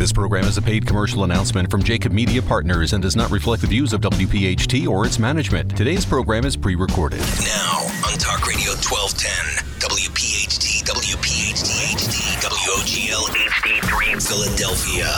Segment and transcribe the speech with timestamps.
[0.00, 3.60] This program is a paid commercial announcement from Jacob Media Partners and does not reflect
[3.60, 5.76] the views of WPHT or its management.
[5.76, 7.20] Today's program is pre recorded.
[7.44, 15.12] Now on Talk Radio 1210, WPHT, WPHT HD, WOGL HD3 Philadelphia.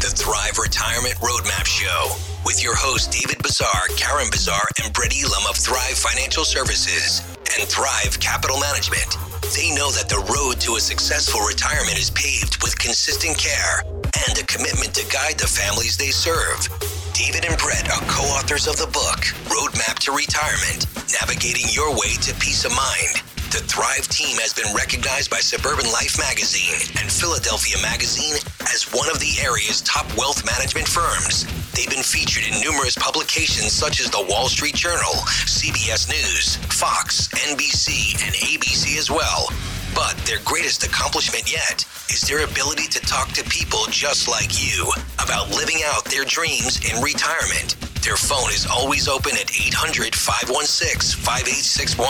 [0.00, 5.44] The Thrive Retirement Roadmap Show with your hosts David Bazaar, Karen Bazaar, and Brett Elam
[5.46, 7.20] of Thrive Financial Services
[7.60, 9.31] and Thrive Capital Management.
[9.54, 13.84] They know that the road to a successful retirement is paved with consistent care
[14.26, 16.91] and a commitment to guide the families they serve.
[17.22, 20.90] David and Brett are co authors of the book, Roadmap to Retirement
[21.22, 23.22] Navigating Your Way to Peace of Mind.
[23.54, 28.34] The Thrive team has been recognized by Suburban Life magazine and Philadelphia magazine
[28.74, 31.46] as one of the area's top wealth management firms.
[31.70, 35.14] They've been featured in numerous publications such as the Wall Street Journal,
[35.46, 39.46] CBS News, Fox, NBC, and ABC as well.
[39.94, 44.90] But their greatest accomplishment yet is their ability to talk to people just like you
[45.22, 47.76] about living out their dreams in retirement.
[48.02, 52.06] Their phone is always open at 800 516 5861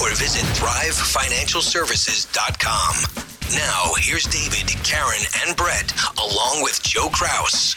[0.00, 2.94] or visit thrivefinancialservices.com.
[3.54, 7.76] Now, here's David, Karen, and Brett, along with Joe Kraus.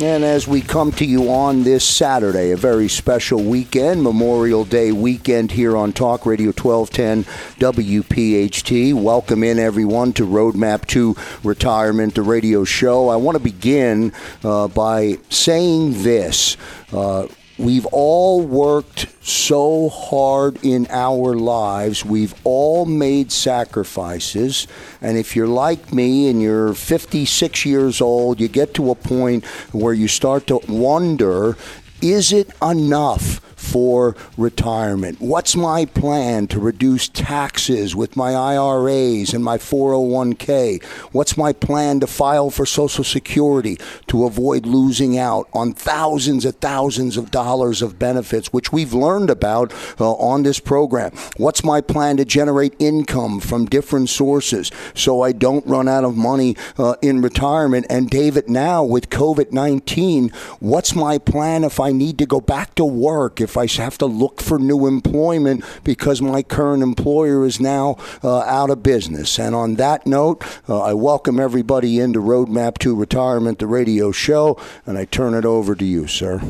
[0.00, 4.92] And as we come to you on this Saturday, a very special weekend, Memorial Day
[4.92, 7.24] weekend here on Talk Radio 1210
[7.58, 8.94] WPHT.
[8.94, 13.08] Welcome in everyone to Roadmap to Retirement, the radio show.
[13.08, 14.12] I want to begin
[14.44, 16.56] uh, by saying this.
[16.92, 17.26] Uh,
[17.58, 22.04] We've all worked so hard in our lives.
[22.04, 24.68] We've all made sacrifices.
[25.00, 29.44] And if you're like me and you're 56 years old, you get to a point
[29.72, 31.56] where you start to wonder
[32.00, 33.40] is it enough?
[33.68, 35.20] For retirement?
[35.20, 40.82] What's my plan to reduce taxes with my IRAs and my 401k?
[41.12, 46.58] What's my plan to file for Social Security to avoid losing out on thousands and
[46.60, 51.12] thousands of dollars of benefits, which we've learned about uh, on this program?
[51.36, 56.16] What's my plan to generate income from different sources so I don't run out of
[56.16, 57.84] money uh, in retirement?
[57.90, 60.30] And David, now with COVID 19,
[60.60, 63.42] what's my plan if I need to go back to work?
[63.42, 68.40] If I have to look for new employment because my current employer is now uh,
[68.40, 69.38] out of business.
[69.38, 74.58] And on that note, uh, I welcome everybody into Roadmap to Retirement, the radio show,
[74.86, 76.40] and I turn it over to you, sir.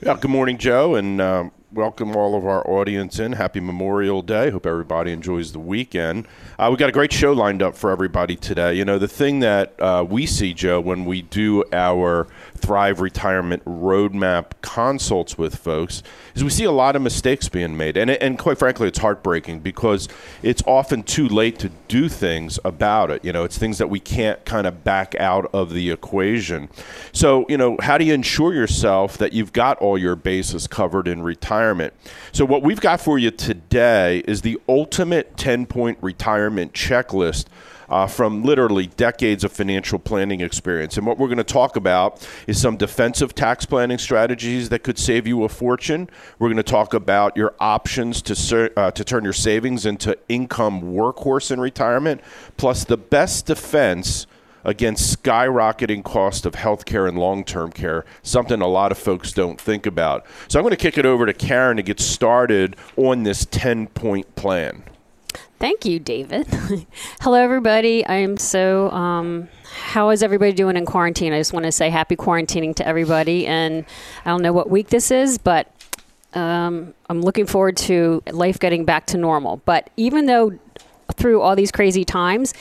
[0.00, 3.32] Good morning, Joe, and um, welcome all of our audience in.
[3.32, 4.50] Happy Memorial Day.
[4.50, 6.28] Hope everybody enjoys the weekend.
[6.58, 8.74] Uh, we got a great show lined up for everybody today.
[8.74, 12.28] You know, the thing that uh, we see, Joe, when we do our
[12.64, 16.02] Thrive Retirement Roadmap consults with folks
[16.34, 17.98] is we see a lot of mistakes being made.
[17.98, 20.08] And, and quite frankly, it's heartbreaking because
[20.42, 23.22] it's often too late to do things about it.
[23.22, 26.70] You know, it's things that we can't kind of back out of the equation.
[27.12, 31.06] So, you know, how do you ensure yourself that you've got all your bases covered
[31.06, 31.92] in retirement?
[32.32, 37.44] So, what we've got for you today is the ultimate 10 point retirement checklist
[37.88, 40.96] uh, from literally decades of financial planning experience.
[40.96, 44.98] And what we're going to talk about is some defensive tax planning strategies that could
[44.98, 46.08] save you a fortune.
[46.38, 50.16] We're going to talk about your options to ser- uh, to turn your savings into
[50.28, 52.20] income workhorse in retirement,
[52.56, 54.26] plus the best defense
[54.64, 59.86] against skyrocketing cost of healthcare and long-term care, something a lot of folks don't think
[59.86, 60.24] about.
[60.48, 64.34] So I'm going to kick it over to Karen to get started on this 10-point
[64.34, 64.82] plan.
[65.58, 66.46] Thank you, David.
[67.20, 68.04] Hello, everybody.
[68.06, 68.90] I am so.
[68.90, 71.32] Um, how is everybody doing in quarantine?
[71.32, 73.46] I just want to say happy quarantining to everybody.
[73.46, 73.84] And
[74.24, 75.70] I don't know what week this is, but
[76.34, 79.62] um, I'm looking forward to life getting back to normal.
[79.64, 80.58] But even though
[81.14, 82.54] through all these crazy times,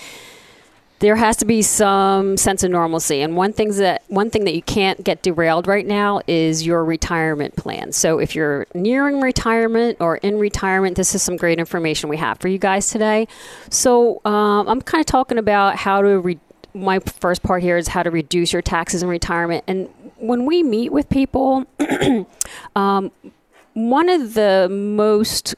[1.04, 3.20] there has to be some sense of normalcy.
[3.20, 6.86] And one thing that one thing that you can't get derailed right now is your
[6.86, 7.92] retirement plan.
[7.92, 12.40] So if you're nearing retirement or in retirement, this is some great information we have
[12.40, 13.28] for you guys today.
[13.70, 16.20] So um, I'm kind of talking about how to.
[16.20, 16.40] Re-
[16.76, 19.64] my first part here is how to reduce your taxes in retirement.
[19.68, 21.68] And when we meet with people,
[22.76, 23.12] um,
[23.74, 25.54] one of the most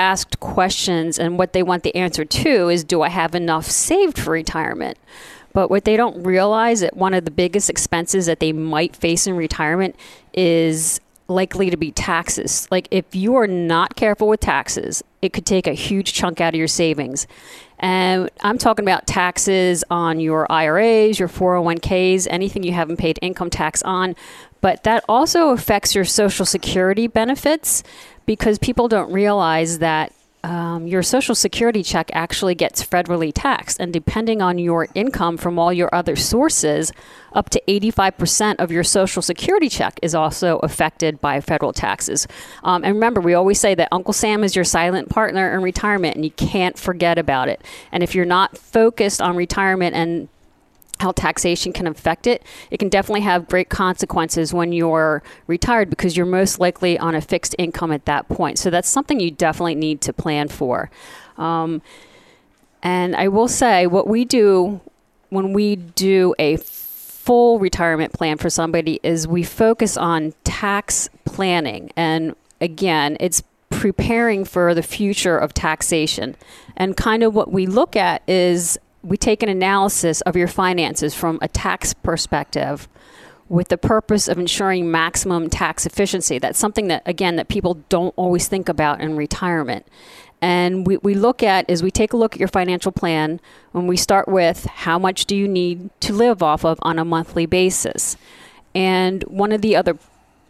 [0.00, 4.18] asked questions and what they want the answer to is do I have enough saved
[4.18, 4.96] for retirement?
[5.52, 9.26] But what they don't realize that one of the biggest expenses that they might face
[9.26, 9.94] in retirement
[10.32, 11.00] is
[11.30, 12.68] likely to be taxes.
[12.70, 16.54] Like if you are not careful with taxes, it could take a huge chunk out
[16.54, 17.26] of your savings.
[17.78, 23.48] And I'm talking about taxes on your IRAs, your 401ks, anything you haven't paid income
[23.48, 24.16] tax on.
[24.60, 27.82] But that also affects your Social Security benefits
[28.26, 33.78] because people don't realize that um, your Social Security check actually gets federally taxed.
[33.78, 36.92] And depending on your income from all your other sources,
[37.32, 42.26] up to 85% of your Social Security check is also affected by federal taxes.
[42.64, 46.16] Um, and remember, we always say that Uncle Sam is your silent partner in retirement,
[46.16, 47.62] and you can't forget about it.
[47.92, 50.28] And if you're not focused on retirement and
[51.00, 56.16] how taxation can affect it, it can definitely have great consequences when you're retired because
[56.16, 58.58] you're most likely on a fixed income at that point.
[58.58, 60.90] So that's something you definitely need to plan for.
[61.38, 61.82] Um,
[62.82, 64.80] and I will say, what we do
[65.30, 71.92] when we do a full retirement plan for somebody is we focus on tax planning.
[71.96, 76.36] And again, it's preparing for the future of taxation.
[76.76, 81.14] And kind of what we look at is we take an analysis of your finances
[81.14, 82.88] from a tax perspective
[83.48, 86.38] with the purpose of ensuring maximum tax efficiency.
[86.38, 89.86] That's something that, again, that people don't always think about in retirement.
[90.40, 93.40] And we, we look at is we take a look at your financial plan
[93.72, 97.04] when we start with how much do you need to live off of on a
[97.04, 98.16] monthly basis.
[98.74, 99.98] And one of the other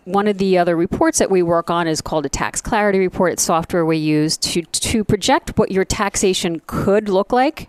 [0.05, 3.35] one of the other reports that we work on is called a tax clarity report.
[3.35, 7.69] It's software we use to to project what your taxation could look like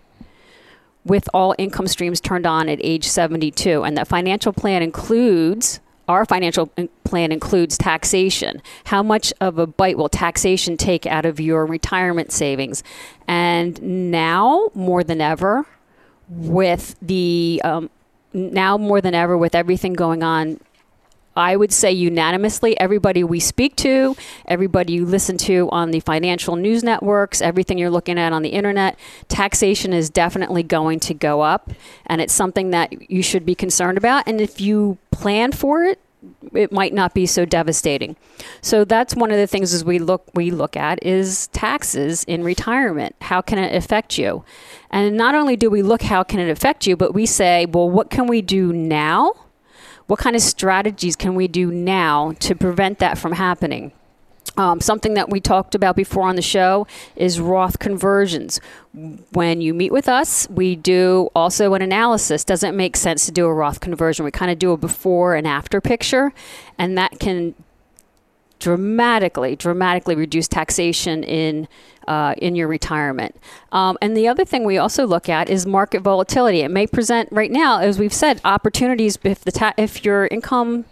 [1.04, 3.82] with all income streams turned on at age 72.
[3.82, 6.70] And that financial plan includes, our financial
[7.04, 8.62] plan includes taxation.
[8.84, 12.82] How much of a bite will taxation take out of your retirement savings?
[13.26, 15.66] And now, more than ever,
[16.28, 17.90] with the um,
[18.32, 20.58] now more than ever with everything going on
[21.36, 26.56] I would say unanimously, everybody we speak to, everybody you listen to on the financial
[26.56, 28.98] news networks, everything you're looking at on the internet,
[29.28, 31.70] taxation is definitely going to go up.
[32.06, 34.26] And it's something that you should be concerned about.
[34.26, 35.98] And if you plan for it,
[36.52, 38.16] it might not be so devastating.
[38.60, 42.44] So that's one of the things as we look we look at is taxes in
[42.44, 43.16] retirement.
[43.22, 44.44] How can it affect you?
[44.90, 47.90] And not only do we look how can it affect you, but we say, well,
[47.90, 49.32] what can we do now?
[50.12, 53.92] What kind of strategies can we do now to prevent that from happening?
[54.58, 56.86] Um, something that we talked about before on the show
[57.16, 58.60] is Roth conversions.
[59.32, 62.44] When you meet with us, we do also an analysis.
[62.44, 64.26] Doesn't make sense to do a Roth conversion?
[64.26, 66.34] We kind of do a before and after picture,
[66.76, 67.54] and that can
[68.62, 71.68] dramatically, dramatically reduce taxation in
[72.08, 73.36] uh, in your retirement.
[73.70, 76.60] Um, and the other thing we also look at is market volatility.
[76.60, 80.84] It may present right now, as we've said, opportunities if the ta- if your income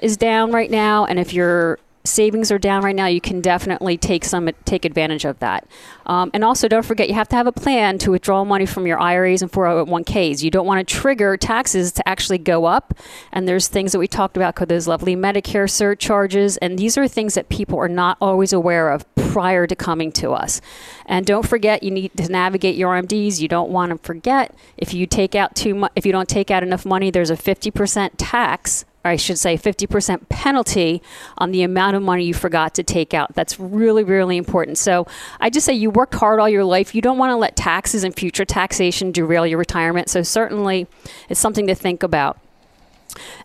[0.00, 3.96] is down right now, and if your savings are down right now, you can definitely
[3.96, 5.66] take some take advantage of that.
[6.06, 8.86] Um, and also, don't forget you have to have a plan to withdraw money from
[8.86, 10.42] your IRAs and 401ks.
[10.42, 12.94] You don't want to trigger taxes to actually go up.
[13.32, 17.34] And there's things that we talked about, those lovely Medicare surcharges, and these are things
[17.34, 20.60] that people are not always aware of prior to coming to us.
[21.04, 23.40] And don't forget, you need to navigate your RMDs.
[23.40, 26.50] You don't want to forget if you take out too much, if you don't take
[26.50, 31.00] out enough money, there's a 50% tax or I should say 50% penalty
[31.38, 33.34] on the amount of money you forgot to take out.
[33.34, 34.78] That's really, really important.
[34.78, 35.06] So
[35.40, 36.94] I just say you worked hard all your life.
[36.94, 40.10] You don't want to let taxes and future taxation derail your retirement.
[40.10, 40.88] So certainly
[41.28, 42.38] it's something to think about.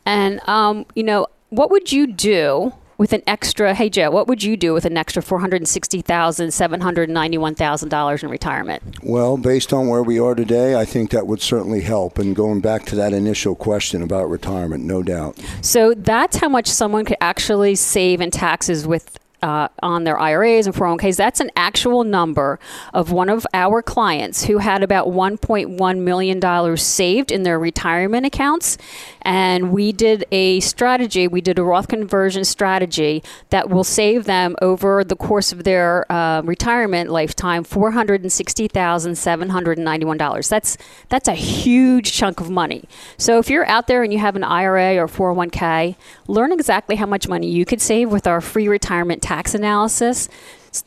[0.06, 4.44] And, um, you know, what would you do with an extra, hey Joe, what would
[4.44, 8.30] you do with an extra four hundred sixty thousand seven hundred ninety-one thousand dollars in
[8.30, 8.83] retirement?
[9.01, 12.19] Well, based on where we are today, I think that would certainly help.
[12.19, 15.39] And going back to that initial question about retirement, no doubt.
[15.62, 20.67] So that's how much someone could actually save in taxes with uh, on their IRAs
[20.67, 21.17] and 401ks.
[21.17, 22.60] That's an actual number
[22.93, 28.77] of one of our clients who had about $1.1 million saved in their retirement accounts.
[29.21, 34.55] And we did a strategy, we did a Roth conversion strategy that will save them
[34.62, 40.50] over the course of their uh, retirement lifetime $460,791.
[40.50, 40.77] That's,
[41.10, 42.83] that's a huge chunk of money.
[43.17, 45.95] So if you're out there and you have an IRA or 401k,
[46.27, 50.28] learn exactly how much money you could save with our free retirement tax analysis.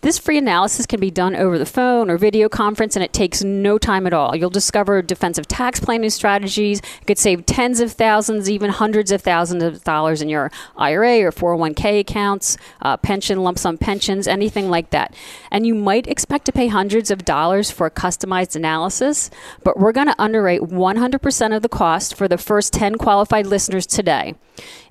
[0.03, 3.43] This free analysis can be done over the phone or video conference, and it takes
[3.43, 4.37] no time at all.
[4.37, 6.81] You'll discover defensive tax planning strategies.
[6.81, 11.21] It could save tens of thousands, even hundreds of thousands of dollars in your IRA
[11.23, 15.15] or 401k accounts, uh, pension, lump sum pensions, anything like that.
[15.51, 19.31] And you might expect to pay hundreds of dollars for a customized analysis,
[19.63, 23.87] but we're going to underwrite 100% of the cost for the first 10 qualified listeners
[23.87, 24.35] today.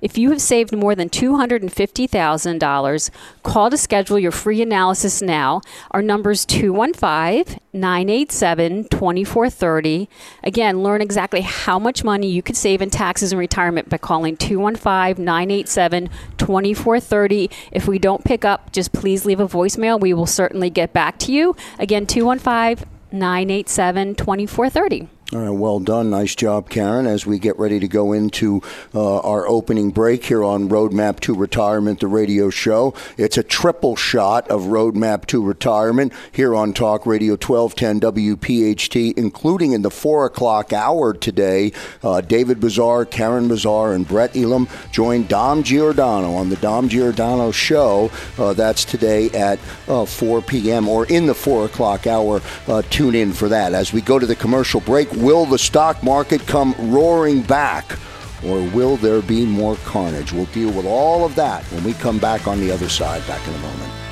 [0.00, 3.10] If you have saved more than $250,000,
[3.42, 5.60] call to schedule your free analysis now.
[5.90, 10.08] Our number is 215 987 2430.
[10.42, 14.36] Again, learn exactly how much money you could save in taxes and retirement by calling
[14.36, 17.50] 215 987 2430.
[17.72, 19.98] If we don't pick up, just please leave a voicemail.
[19.98, 21.56] We will certainly get back to you.
[21.78, 25.08] Again, 215 987 2430.
[25.34, 26.10] All right, well done.
[26.10, 27.08] Nice job, Karen.
[27.08, 28.62] As we get ready to go into
[28.94, 33.96] uh, our opening break here on Roadmap to Retirement, the radio show, it's a triple
[33.96, 40.26] shot of Roadmap to Retirement here on Talk Radio 1210 WPHT, including in the 4
[40.26, 41.72] o'clock hour today.
[42.04, 47.50] Uh, David Bazaar, Karen Bazaar, and Brett Elam join Dom Giordano on the Dom Giordano
[47.50, 48.08] Show.
[48.38, 50.88] Uh, that's today at uh, 4 p.m.
[50.88, 52.40] or in the 4 o'clock hour.
[52.68, 53.74] Uh, tune in for that.
[53.74, 57.98] As we go to the commercial break, Will the stock market come roaring back?
[58.44, 60.34] Or will there be more carnage?
[60.34, 63.26] We'll deal with all of that when we come back on the other side.
[63.26, 64.03] Back in a moment.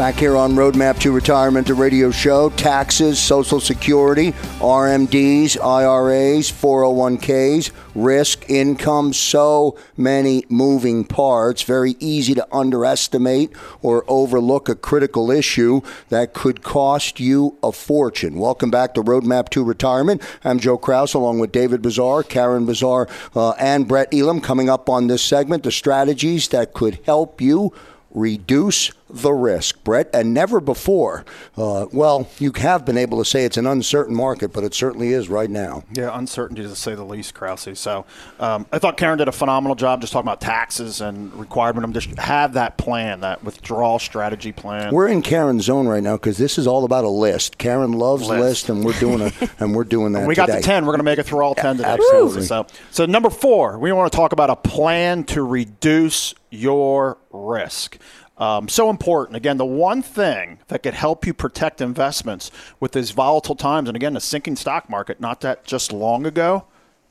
[0.00, 2.48] Back here on Roadmap to Retirement, the radio show.
[2.48, 11.64] Taxes, Social Security, RMDs, IRAs, 401ks, risk, income, so many moving parts.
[11.64, 13.52] Very easy to underestimate
[13.82, 18.38] or overlook a critical issue that could cost you a fortune.
[18.38, 20.22] Welcome back to Roadmap to Retirement.
[20.42, 24.88] I'm Joe Kraus along with David Bazaar, Karen Bazaar, uh, and Brett Elam coming up
[24.88, 25.62] on this segment.
[25.62, 27.74] The strategies that could help you
[28.12, 31.24] reduce the risk, Brett, and never before.
[31.56, 35.12] Uh, well, you have been able to say it's an uncertain market, but it certainly
[35.12, 35.84] is right now.
[35.92, 37.78] Yeah, uncertainty to say the least, Krause.
[37.78, 38.04] So
[38.38, 41.92] um, I thought Karen did a phenomenal job just talking about taxes and requirement them
[41.92, 44.92] just have that plan, that withdrawal strategy plan.
[44.92, 47.58] We're in Karen's zone right now because this is all about a list.
[47.58, 50.26] Karen loves list, list and we're doing a and we're doing that.
[50.26, 50.58] we got today.
[50.58, 50.84] the ten.
[50.84, 51.90] We're going to make it through all ten today.
[51.90, 52.42] Absolutely.
[52.42, 57.98] So, so number four, we want to talk about a plan to reduce your risk.
[58.40, 59.36] Um, so important.
[59.36, 63.94] Again, the one thing that could help you protect investments with these volatile times, and
[63.94, 66.64] again, the sinking stock market, not that just long ago,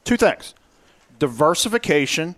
[0.03, 0.55] two things
[1.19, 2.35] diversification,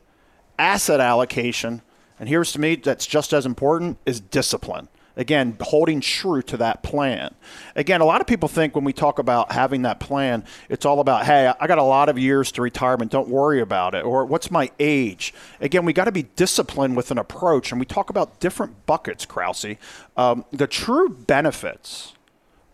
[0.59, 1.81] asset allocation,
[2.19, 4.89] and here's to me that's just as important is discipline
[5.21, 7.33] again, holding true to that plan.
[7.75, 10.99] Again, a lot of people think when we talk about having that plan, it's all
[10.99, 14.25] about, hey, I got a lot of years to retirement, don't worry about it, or
[14.25, 15.33] what's my age?
[15.61, 19.25] Again, we got to be disciplined with an approach, and we talk about different buckets,
[19.25, 19.77] Krause.
[20.17, 22.13] Um, the true benefits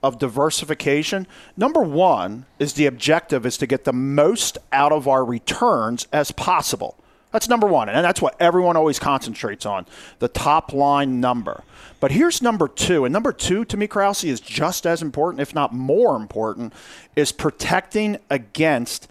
[0.04, 1.28] of diversification
[1.58, 6.32] number one is the objective is to get the most out of our returns as
[6.32, 6.96] possible
[7.32, 9.88] that's number one and that's what everyone always concentrates on
[10.20, 11.64] the top line number
[12.00, 13.06] but here's number two.
[13.06, 16.74] And number two, to me, Krause, is just as important, if not more important,
[17.16, 19.08] is protecting against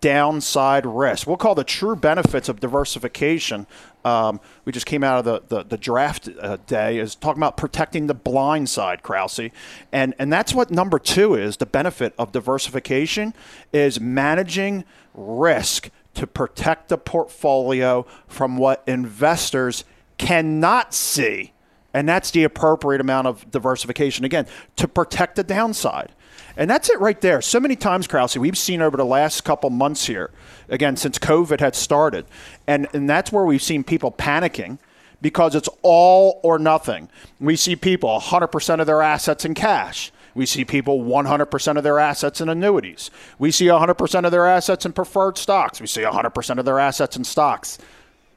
[0.00, 1.26] downside risk.
[1.26, 3.66] We'll call the true benefits of diversification.
[4.04, 7.56] Um, we just came out of the, the, the draft uh, day is talking about
[7.56, 9.50] protecting the blind side, Krause.
[9.92, 11.58] And, and that's what number two is.
[11.58, 13.34] The benefit of diversification
[13.72, 19.84] is managing risk to protect the portfolio from what investors
[20.18, 21.52] cannot see
[21.92, 26.12] and that's the appropriate amount of diversification, again, to protect the downside.
[26.56, 27.40] And that's it right there.
[27.40, 30.30] So many times, Krause, we've seen over the last couple months here,
[30.68, 32.26] again, since COVID had started.
[32.66, 34.78] And, and that's where we've seen people panicking
[35.22, 37.08] because it's all or nothing.
[37.38, 40.12] We see people 100% of their assets in cash.
[40.34, 43.10] We see people 100% of their assets in annuities.
[43.38, 45.80] We see 100% of their assets in preferred stocks.
[45.80, 47.78] We see 100% of their assets in stocks.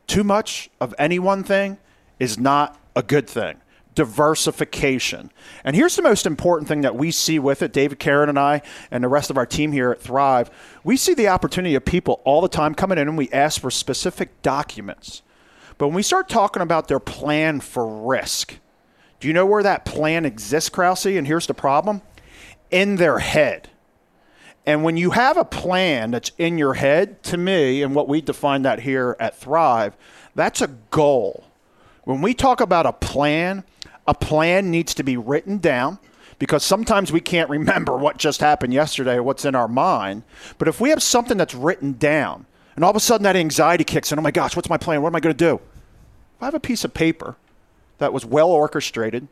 [0.08, 1.78] Too much of any one thing
[2.24, 3.58] is not a good thing.
[3.96, 5.32] Diversification.
[5.64, 8.62] And here's the most important thing that we see with it, David Karen and I,
[8.90, 10.50] and the rest of our team here at Thrive.
[10.84, 13.70] We see the opportunity of people all the time coming in and we ask for
[13.70, 15.22] specific documents.
[15.78, 18.58] But when we start talking about their plan for risk,
[19.20, 21.06] do you know where that plan exists, Krause?
[21.06, 22.02] And here's the problem
[22.72, 23.70] in their head.
[24.66, 28.22] And when you have a plan that's in your head, to me, and what we
[28.22, 29.96] define that here at Thrive,
[30.36, 31.44] that's a goal.
[32.04, 33.64] When we talk about a plan,
[34.08, 36.00] a plan needs to be written down
[36.40, 40.24] because sometimes we can't remember what just happened yesterday or what's in our mind.
[40.58, 42.46] But if we have something that's written down
[42.76, 45.02] and all of a sudden that anxiety kicks in, oh my gosh, what's my plan?
[45.02, 45.56] What am I going to do?
[46.36, 47.38] If I have a piece of paper
[48.00, 49.28] that was well orchestrated,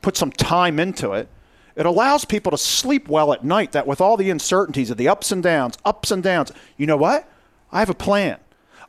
[0.00, 1.28] put some time into it,
[1.76, 5.08] it allows people to sleep well at night that with all the uncertainties of the
[5.08, 7.28] ups and downs, ups and downs, you know what?
[7.72, 8.38] I have a plan.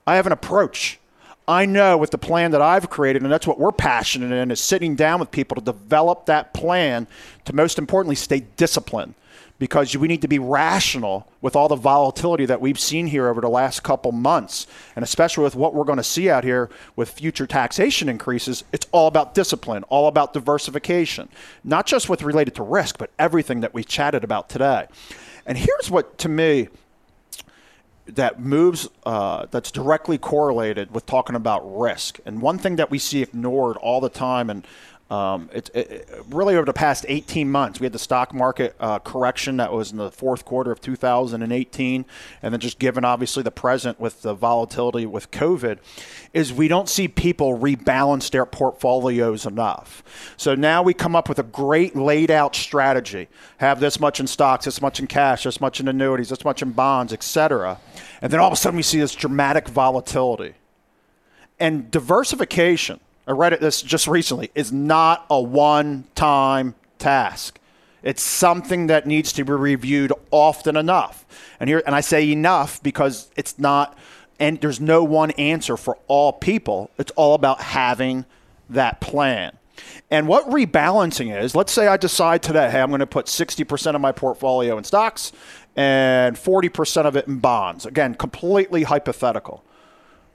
[0.06, 1.00] I have an approach.
[1.48, 4.60] I know with the plan that I've created, and that's what we're passionate in, is
[4.60, 7.08] sitting down with people to develop that plan
[7.46, 9.14] to most importantly stay disciplined
[9.58, 13.40] because we need to be rational with all the volatility that we've seen here over
[13.40, 14.68] the last couple months.
[14.96, 18.88] And especially with what we're going to see out here with future taxation increases, it's
[18.92, 21.30] all about discipline, all about diversification,
[21.64, 24.88] not just with related to risk, but everything that we chatted about today.
[25.46, 26.68] And here's what, to me,
[28.08, 32.20] that moves uh, that's directly correlated with talking about risk.
[32.26, 34.66] And one thing that we see ignored all the time, and
[35.10, 39.58] um, it, really over the past 18 months, we had the stock market uh, correction
[39.58, 42.06] that was in the fourth quarter of 2018,
[42.42, 45.78] and then just given obviously the present with the volatility with COVID,
[46.34, 50.04] is we don't see people rebalance their portfolios enough.
[50.38, 54.26] So now we come up with a great laid out strategy: have this much in
[54.26, 57.80] stocks, this much in cash, this much in annuities, this much in bonds, etc.
[58.24, 60.56] And then all of a sudden we see this dramatic volatility
[61.60, 67.60] and diversification I read it this just recently, is not a one time task.
[68.04, 71.26] It's something that needs to be reviewed often enough.
[71.60, 73.98] And here and I say enough because it's not
[74.40, 76.92] and there's no one answer for all people.
[76.98, 78.26] It's all about having
[78.70, 79.58] that plan.
[80.12, 83.96] And what rebalancing is, let's say I decide today, hey, I'm going to put 60%
[83.96, 85.32] of my portfolio in stocks
[85.76, 87.86] and 40% of it in bonds.
[87.86, 89.64] Again, completely hypothetical.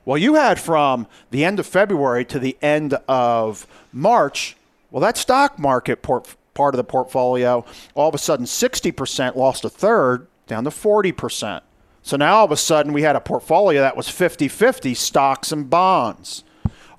[0.05, 4.57] Well, you had from the end of February to the end of March,
[4.91, 7.65] well, that stock market port- part of the portfolio,
[7.95, 11.61] all of a sudden 60% lost a third down to 40%.
[12.03, 15.53] So now all of a sudden we had a portfolio that was 50 50 stocks
[15.53, 16.45] and bonds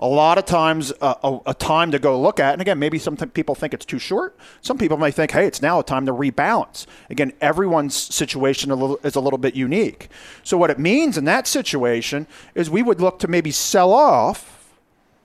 [0.02, 2.54] a lot of times uh, a, a, time to go look at.
[2.54, 4.36] And again, maybe some people think it's too short.
[4.62, 6.88] Some people may think, hey, it's now a time to rebalance.
[7.10, 10.10] Again, everyone's situation a little, is a little bit unique.
[10.44, 14.62] So what it means in that situation is we would look to maybe sell off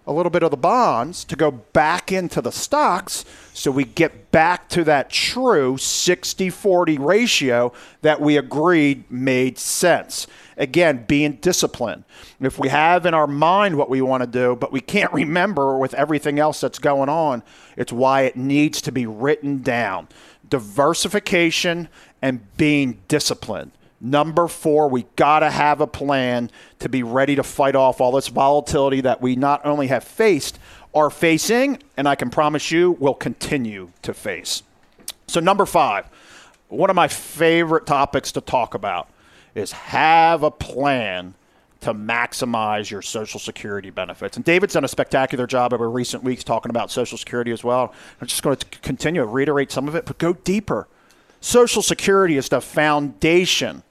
[0.06, 4.30] a little bit of the bonds to go back into the stocks so we get
[4.30, 10.26] back to that true 60 40 ratio that we agreed made sense.
[10.56, 12.04] Again, being disciplined.
[12.40, 15.76] If we have in our mind what we want to do, but we can't remember
[15.76, 17.42] with everything else that's going on,
[17.76, 20.08] it's why it needs to be written down.
[20.48, 21.88] Diversification
[22.22, 23.72] and being disciplined.
[24.00, 28.12] Number four, we got to have a plan to be ready to fight off all
[28.12, 30.58] this volatility that we not only have faced,
[30.94, 34.62] are facing, and I can promise you will continue to face.
[35.26, 36.08] So, number five,
[36.68, 39.08] one of my favorite topics to talk about
[39.58, 41.34] is have a plan
[41.80, 44.36] to maximize your Social Security benefits.
[44.36, 47.94] And David's done a spectacular job over recent weeks talking about Social Security as well.
[48.20, 50.88] I'm just going to continue to reiterate some of it, but go deeper.
[51.40, 53.82] Social Security is the foundation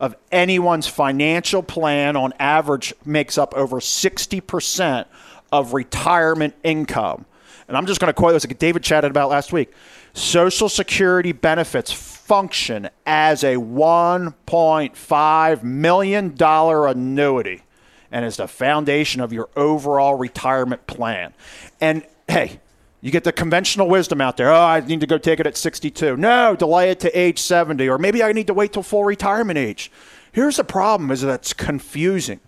[0.00, 5.06] of anyone's financial plan on average makes up over 60%
[5.52, 7.24] of retirement income.
[7.68, 9.72] And I'm just going to quote this like David chatted about last week.
[10.12, 11.92] Social Security benefits
[12.24, 17.62] function as a $1.5 million annuity
[18.10, 21.34] and is the foundation of your overall retirement plan.
[21.82, 22.60] And hey,
[23.02, 24.50] you get the conventional wisdom out there.
[24.50, 26.16] Oh, I need to go take it at 62.
[26.16, 29.58] No, delay it to age 70, or maybe I need to wait till full retirement
[29.58, 29.92] age.
[30.32, 32.40] Here's the problem: is that it's confusing.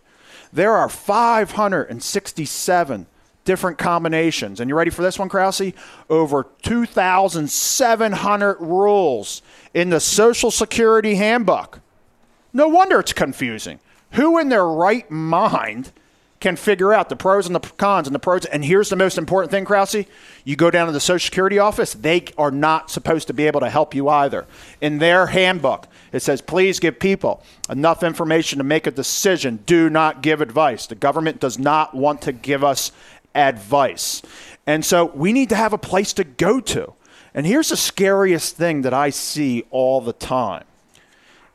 [0.52, 3.06] There are 567
[3.46, 5.72] different combinations, and you ready for this one, Krause?
[6.10, 9.40] Over 2,700 rules
[9.72, 11.80] in the Social Security Handbook.
[12.52, 13.80] No wonder it's confusing.
[14.12, 15.92] Who in their right mind?
[16.40, 18.44] can figure out the pros and the cons and the pros.
[18.44, 20.04] And here's the most important thing, Krause.
[20.44, 23.60] You go down to the Social Security office, they are not supposed to be able
[23.60, 24.46] to help you either.
[24.80, 29.60] In their handbook, it says, please give people enough information to make a decision.
[29.66, 30.86] Do not give advice.
[30.86, 32.92] The government does not want to give us
[33.36, 34.22] advice.
[34.66, 36.94] And so we need to have a place to go to.
[37.34, 40.64] And here's the scariest thing that I see all the time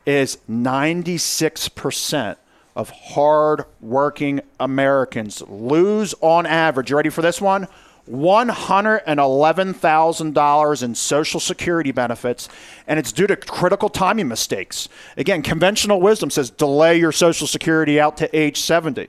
[0.06, 2.36] is 96%
[2.74, 6.88] of hard-working Americans lose on average.
[6.90, 7.68] You ready for this one?
[8.10, 12.48] $111,000 in Social Security benefits,
[12.88, 14.88] and it's due to critical timing mistakes.
[15.16, 19.08] Again, conventional wisdom says delay your Social Security out to age 70.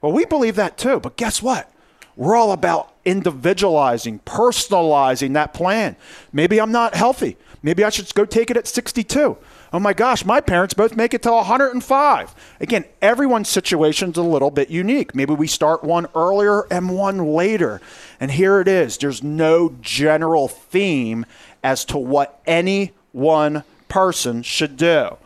[0.00, 1.70] Well, we believe that too, but guess what?
[2.16, 5.96] We're all about individualizing, personalizing that plan.
[6.32, 7.36] Maybe I'm not healthy.
[7.62, 9.36] Maybe I should go take it at 62
[9.72, 12.34] oh my gosh, my parents both make it to 105.
[12.60, 15.14] Again, everyone's situation's a little bit unique.
[15.14, 17.80] Maybe we start one earlier and one later.
[18.20, 18.98] And here it is.
[18.98, 21.26] There's no general theme
[21.62, 25.16] as to what any one person should do.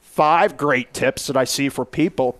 [0.00, 2.38] Five great tips that I see for people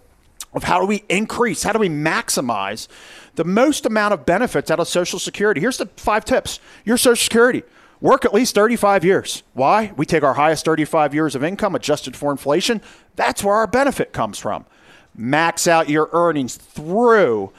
[0.54, 2.88] of how do we increase, how do we maximize
[3.34, 5.60] the most amount of benefits out of Social Security.
[5.60, 7.62] Here's the five tips your Social Security.
[8.00, 9.44] Work at least 35 years.
[9.54, 9.92] Why?
[9.96, 12.82] We take our highest 35 years of income adjusted for inflation.
[13.14, 14.66] That's where our benefit comes from.
[15.14, 17.52] Max out your earnings through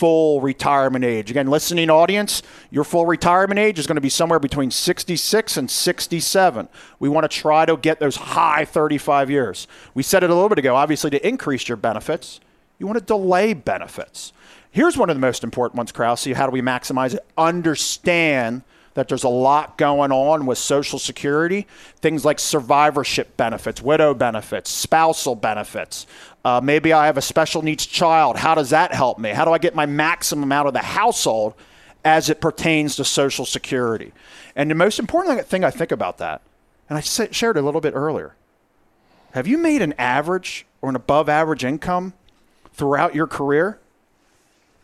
[0.00, 1.30] full retirement age.
[1.30, 5.70] Again, listening audience, your full retirement age is going to be somewhere between 66 and
[5.70, 6.68] 67.
[6.98, 9.68] We want to try to get those high 35 years.
[9.92, 12.40] We said it a little bit ago, obviously, to increase your benefits,
[12.78, 14.32] you want to delay benefits.
[14.70, 16.24] Here's one of the most important ones, Krause.
[16.32, 17.22] How do we maximize it?
[17.36, 18.62] Understand
[18.94, 24.70] that there's a lot going on with Social Security, things like survivorship benefits, widow benefits,
[24.70, 26.06] spousal benefits.
[26.44, 28.36] Uh, maybe I have a special needs child.
[28.36, 29.30] How does that help me?
[29.30, 31.54] How do I get my maximum out of the household
[32.04, 34.12] as it pertains to Social Security?
[34.56, 36.42] And the most important thing I think about that,
[36.88, 38.34] and I shared a little bit earlier,
[39.32, 42.14] have you made an average or an above average income
[42.72, 43.78] throughout your career?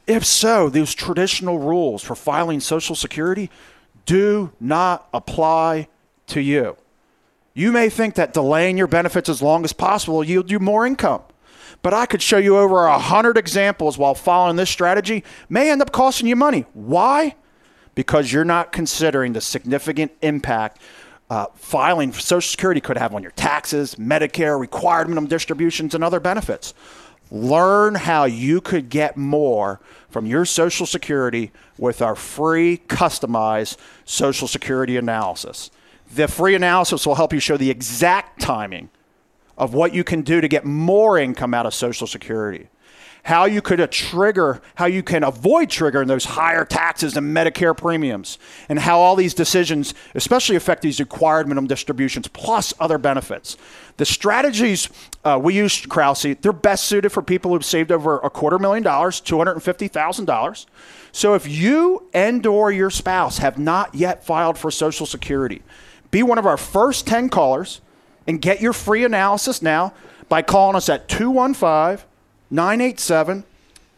[0.07, 3.51] If so, those traditional rules for filing Social Security
[4.07, 5.89] do not apply
[6.29, 6.77] to you.
[7.55, 10.87] You may think that delaying your benefits as long as possible will yield you more
[10.87, 11.23] income.
[11.83, 15.83] But I could show you over a hundred examples while following this strategy may end
[15.83, 16.65] up costing you money.
[16.73, 17.37] Why?
[17.95, 20.81] Because you're not considering the significant impact
[21.29, 26.05] uh, filing for Social Security could have on your taxes, Medicare, required minimum distributions, and
[26.05, 26.73] other benefits.
[27.31, 34.47] Learn how you could get more from your Social Security with our free customized Social
[34.47, 35.71] Security analysis.
[36.15, 38.91] The free analysis will help you show the exact timing
[39.59, 42.69] of what you can do to get more income out of Social Security
[43.27, 48.39] how you could trigger, how you can avoid triggering those higher taxes and Medicare premiums,
[48.69, 53.57] and how all these decisions especially affect these required minimum distributions plus other benefits.
[53.97, 54.89] The strategies
[55.25, 58.85] uh, we use, Krause, they're best suited for people who've saved over a quarter million
[58.85, 60.67] dollars, $250,000.
[61.11, 65.63] So if you and or your spouse have not yet filed for Social Security,
[66.13, 67.81] be one of our first 10 callers
[68.29, 69.95] and get your free analysis now
[70.29, 72.07] by calling us at 215
[72.51, 73.45] 987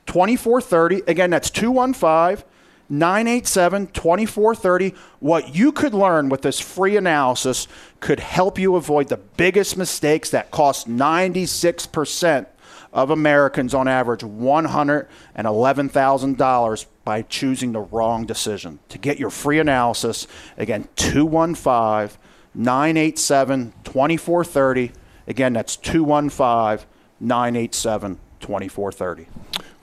[0.07, 1.03] 2430.
[1.07, 2.45] Again, that's 215
[2.91, 4.95] 987 2430.
[5.21, 7.69] What you could learn with this free analysis
[8.01, 12.47] could help you avoid the biggest mistakes that cost 96%
[12.91, 18.79] of Americans on average $111,000 by choosing the wrong decision.
[18.89, 22.19] To get your free analysis, again, 215
[22.55, 24.93] 987 2430.
[25.27, 26.87] Again, that's 215
[27.21, 29.27] 987 2430.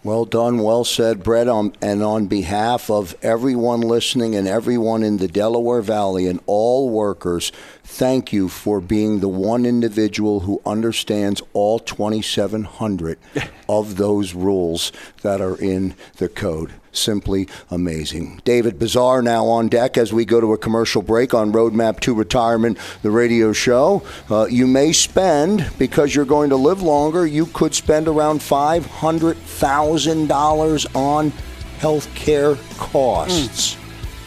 [0.06, 1.48] Well done, well said, Brett.
[1.48, 6.92] Um, and on behalf of everyone listening and everyone in the Delaware Valley and all
[6.92, 7.52] workers,
[7.84, 13.18] thank you for being the one individual who understands all 2,700
[13.68, 14.92] of those rules
[15.24, 18.42] that are in the code simply amazing.
[18.44, 22.14] David Bazaar now on deck as we go to a commercial break on Roadmap to
[22.14, 24.04] Retirement, the radio show.
[24.30, 30.96] Uh, you may spend, because you're going to live longer, you could spend around $500,000
[30.96, 31.32] on
[31.80, 33.76] health care costs.
[33.76, 33.82] Mm.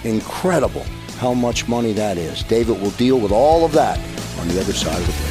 [0.05, 0.85] Incredible
[1.19, 2.45] how much money that is.
[2.45, 3.99] David will deal with all of that
[4.39, 5.28] on the other side of the break.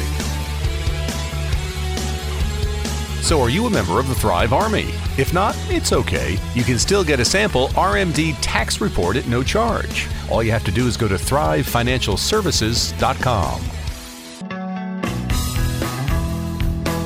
[3.22, 4.86] So, are you a member of the Thrive Army?
[5.18, 6.38] If not, it's okay.
[6.54, 10.06] You can still get a sample RMD tax report at no charge.
[10.30, 13.77] All you have to do is go to thrivefinancialservices.com.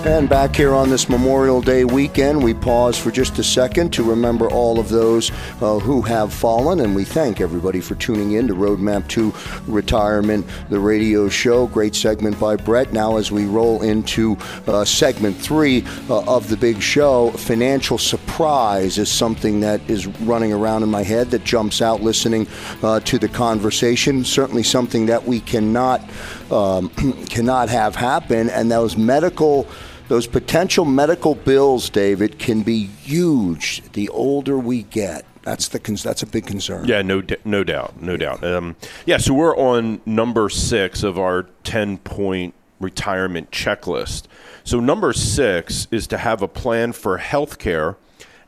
[0.04, 4.02] And back here on this Memorial Day weekend, we pause for just a second to
[4.02, 8.48] remember all of those uh, who have fallen, and we thank everybody for tuning in
[8.48, 9.32] to Roadmap to
[9.68, 11.68] Retirement, the radio show.
[11.68, 12.92] Great segment by Brett.
[12.92, 14.36] Now, as we roll into
[14.66, 20.52] uh, segment three uh, of the big show, financial surprise is something that is running
[20.52, 22.48] around in my head that jumps out listening
[22.82, 24.24] uh, to the conversation.
[24.24, 26.02] Certainly something that we cannot
[26.50, 26.88] um,
[27.30, 29.68] cannot have happen, and those medical
[30.12, 35.24] those potential medical bills, David, can be huge the older we get.
[35.40, 36.84] That's the that's a big concern.
[36.84, 38.44] Yeah, no, no doubt, no doubt.
[38.44, 44.24] Um, yeah, so we're on number six of our ten point retirement checklist.
[44.64, 47.96] So number six is to have a plan for health care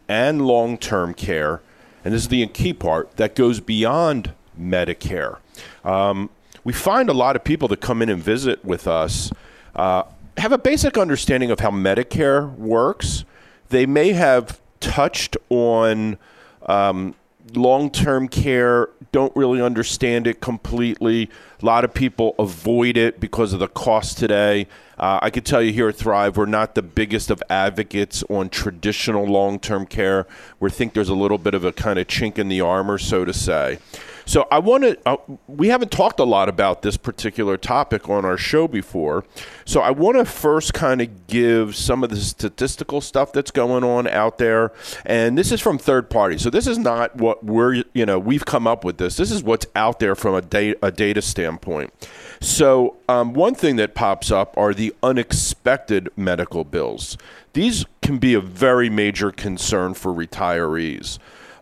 [0.07, 1.63] and long term care,
[2.05, 5.39] and this is the key part that goes beyond Medicare.
[5.83, 6.29] Um,
[6.63, 9.33] we find a lot of people that come in and visit with us
[9.75, 10.03] uh,
[10.37, 13.25] have a basic understanding of how Medicare works.
[13.69, 16.19] They may have touched on
[16.67, 17.15] um,
[17.55, 21.31] long term care don't really understand it completely.
[21.63, 24.67] A lot of people avoid it because of the cost today.
[24.99, 28.49] Uh, I could tell you here at Thrive, we're not the biggest of advocates on
[28.49, 30.27] traditional long term care.
[30.59, 33.25] We think there's a little bit of a kind of chink in the armor, so
[33.25, 33.79] to say.
[34.27, 34.99] So I want to.
[35.07, 39.25] Uh, we haven't talked a lot about this particular topic on our show before.
[39.65, 43.85] So I want to first kind of give some of the statistical stuff that's going
[43.85, 44.73] on out there,
[45.05, 46.43] and this is from third parties.
[46.43, 49.17] So this is not what we're you know we've come up with this.
[49.17, 51.93] This is what's out there from a data a data standpoint.
[52.41, 57.17] So um, one thing that pops up are the unexpected medical bills.
[57.53, 61.19] These can be a very major concern for retirees.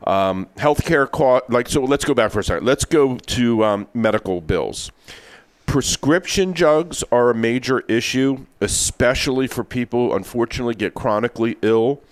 [0.06, 1.82] Um, healthcare cost, like so.
[1.82, 2.66] Let's go back for a second.
[2.66, 4.90] Let's go to um, medical bills.
[5.66, 12.02] Prescription drugs are a major issue, especially for people who unfortunately get chronically ill.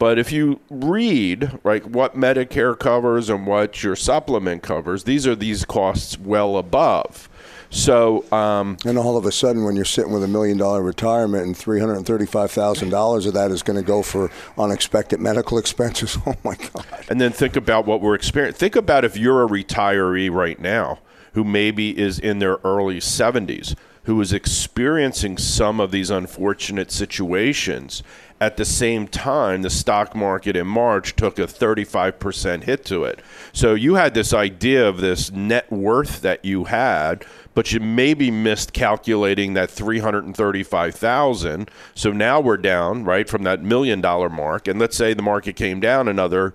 [0.00, 5.36] but if you read right what Medicare covers and what your supplement covers, these are
[5.36, 7.28] these costs well above.
[7.68, 11.44] So, um, and all of a sudden, when you're sitting with a million dollar retirement
[11.44, 15.20] and three hundred and thirty-five thousand dollars of that is going to go for unexpected
[15.20, 16.86] medical expenses, oh my god!
[17.10, 18.58] And then think about what we're experiencing.
[18.58, 21.00] Think about if you're a retiree right now
[21.34, 23.76] who maybe is in their early seventies,
[24.10, 28.02] who is experiencing some of these unfortunate situations
[28.40, 33.20] at the same time, the stock market in March took a 35% hit to it.
[33.52, 38.32] So you had this idea of this net worth that you had, but you maybe
[38.32, 41.70] missed calculating that 335,000.
[41.94, 44.66] So now we're down, right, from that million dollar mark.
[44.66, 46.52] And let's say the market came down another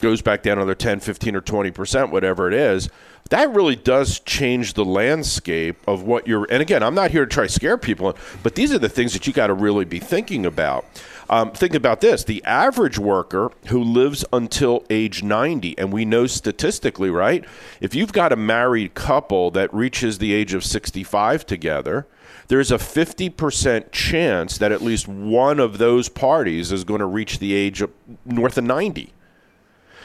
[0.00, 2.90] goes back down another 10, 15 or 20%, whatever it is
[3.30, 6.46] that really does change the landscape of what you're.
[6.50, 9.14] And again, I'm not here to try to scare people, but these are the things
[9.14, 10.84] that you got to really be thinking about.
[11.30, 16.26] Um, think about this the average worker who lives until age 90, and we know
[16.26, 17.44] statistically, right?
[17.80, 22.06] If you've got a married couple that reaches the age of 65 together,
[22.48, 27.38] there's a 50% chance that at least one of those parties is going to reach
[27.38, 27.90] the age of
[28.26, 29.14] north of 90.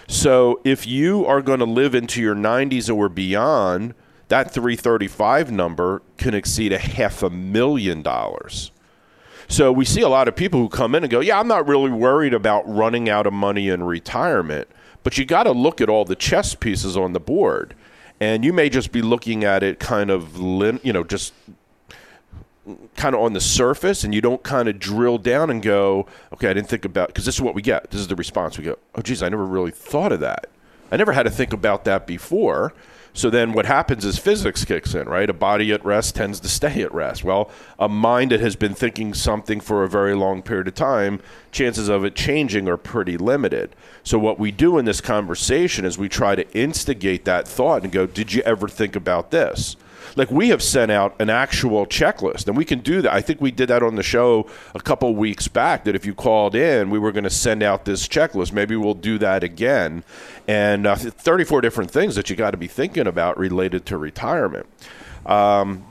[0.09, 3.93] So if you are going to live into your 90s or beyond,
[4.29, 8.71] that 335 number can exceed a half a million dollars.
[9.47, 11.67] So we see a lot of people who come in and go, "Yeah, I'm not
[11.67, 14.67] really worried about running out of money in retirement."
[15.03, 17.75] But you got to look at all the chess pieces on the board.
[18.19, 20.37] And you may just be looking at it kind of,
[20.83, 21.33] you know, just
[22.95, 26.49] kind of on the surface and you don't kind of drill down and go, okay,
[26.49, 27.91] I didn't think about because this is what we get.
[27.91, 28.77] This is the response we go.
[28.95, 30.47] Oh, geez, I never really thought of that.
[30.91, 32.73] I never had to think about that before.
[33.11, 35.29] So then what happens is physics kicks in, right?
[35.29, 37.23] A body at rest tends to stay at rest.
[37.23, 41.19] Well, a mind that has been thinking something for a very long period of time,
[41.51, 43.75] chances of it changing are pretty limited.
[44.03, 47.91] So what we do in this conversation is we try to instigate that thought and
[47.91, 49.75] go, "Did you ever think about this?"
[50.15, 53.13] Like we have sent out an actual checklist, and we can do that.
[53.13, 55.83] I think we did that on the show a couple weeks back.
[55.83, 58.51] That if you called in, we were going to send out this checklist.
[58.51, 60.03] Maybe we'll do that again,
[60.47, 64.65] and uh, 34 different things that you got to be thinking about related to retirement.
[65.25, 65.85] Um,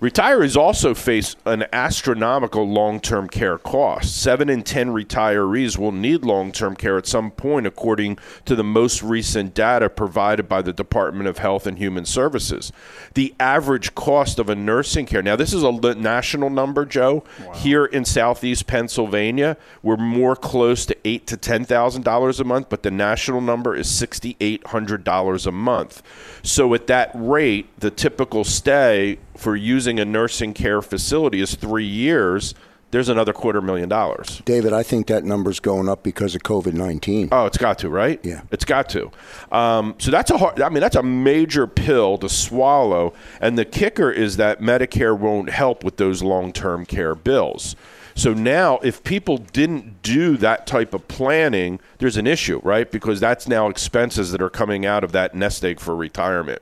[0.00, 4.16] Retirees also face an astronomical long term care cost.
[4.16, 8.64] Seven in 10 retirees will need long term care at some point, according to the
[8.64, 12.72] most recent data provided by the Department of Health and Human Services.
[13.12, 17.22] The average cost of a nursing care, now, this is a national number, Joe.
[17.44, 17.52] Wow.
[17.52, 22.90] Here in southeast Pennsylvania, we're more close to eight to $10,000 a month, but the
[22.90, 26.02] national number is $6,800 a month.
[26.42, 31.86] So, at that rate, the typical stay for using a nursing care facility is three
[31.86, 32.54] years.
[32.92, 34.42] there's another quarter million dollars.
[34.44, 37.28] David, I think that number's going up because of COVID 19.
[37.32, 38.20] Oh, it's got to, right?
[38.24, 38.42] Yeah.
[38.50, 39.10] It's got to.
[39.52, 43.14] Um, so that's a hard, I mean, that's a major pill to swallow.
[43.40, 47.76] And the kicker is that Medicare won't help with those long term care bills.
[48.16, 52.90] So now, if people didn't do that type of planning, there's an issue, right?
[52.90, 56.60] Because that's now expenses that are coming out of that nest egg for retirement.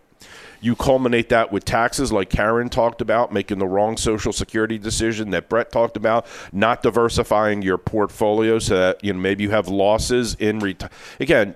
[0.61, 5.31] You culminate that with taxes, like Karen talked about, making the wrong Social Security decision
[5.31, 9.69] that Brett talked about, not diversifying your portfolio so that you know maybe you have
[9.69, 10.91] losses in reti-
[11.21, 11.55] Again,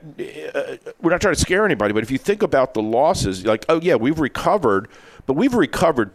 [0.54, 3.64] uh, we're not trying to scare anybody, but if you think about the losses, like
[3.68, 4.88] oh yeah, we've recovered,
[5.26, 6.12] but we've recovered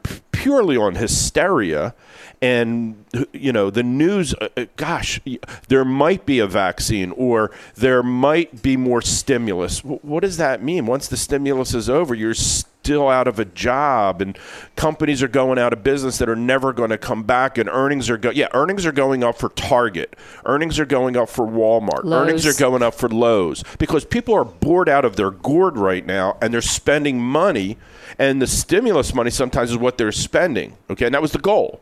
[0.47, 1.93] purely on hysteria
[2.41, 5.19] and you know the news uh, uh, gosh
[5.67, 9.83] there might be a vaccine or there might be more stimulus.
[9.83, 10.86] What does that mean?
[10.86, 14.38] Once the stimulus is over you're still out of a job and
[14.77, 18.10] companies are going out of business that are never going to come back and earnings
[18.10, 20.15] are go- yeah earnings are going up for Target.
[20.45, 22.05] Earnings are going up for Walmart.
[22.05, 22.21] Lowe's.
[22.21, 26.05] earnings are going up for Lowe's because people are bored out of their gourd right
[26.05, 27.77] now and they're spending money
[28.19, 31.82] and the stimulus money sometimes is what they're spending okay and that was the goal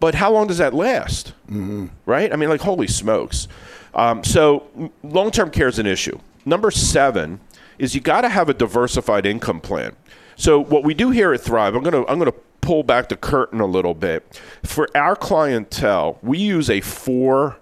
[0.00, 1.34] but how long does that last?
[1.48, 1.86] Mm-hmm.
[2.06, 2.32] Right?
[2.32, 3.46] I mean, like, holy smokes.
[3.94, 6.18] Um, so, long term care is an issue.
[6.46, 7.40] Number seven
[7.78, 9.94] is you got to have a diversified income plan.
[10.36, 13.10] So, what we do here at Thrive, I'm going to I'm going to pull back
[13.10, 14.40] the curtain a little bit.
[14.64, 17.58] For our clientele, we use a four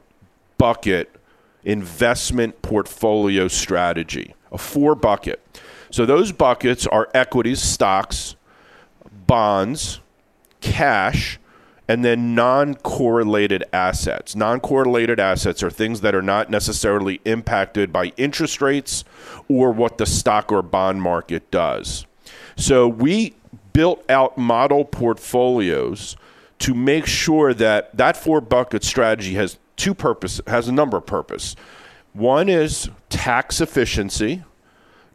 [0.59, 1.14] bucket
[1.64, 5.40] investment portfolio strategy, a four bucket.
[5.90, 8.37] So, those buckets are equities, stocks,
[9.27, 10.01] bonds,
[10.61, 11.38] cash,
[11.88, 14.37] and then non correlated assets.
[14.37, 19.05] Non correlated assets are things that are not necessarily impacted by interest rates
[19.48, 22.07] or what the stock or bond market does.
[22.57, 23.35] So we
[23.72, 26.16] built out model portfolios
[26.59, 31.07] to make sure that that four bucket strategy has two purpose has a number of
[31.07, 31.57] purpose.
[32.12, 34.42] One is tax efficiency.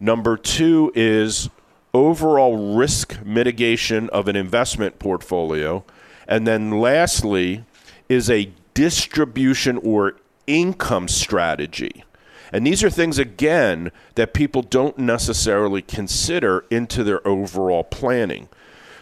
[0.04, 1.50] Number 2 is
[1.94, 5.86] overall risk mitigation of an investment portfolio.
[6.28, 7.64] And then lastly
[8.10, 12.04] is a distribution or income strategy.
[12.52, 18.50] And these are things, again, that people don't necessarily consider into their overall planning.